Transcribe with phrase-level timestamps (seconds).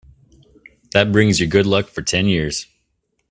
[0.93, 2.65] That brings you good luck for ten years.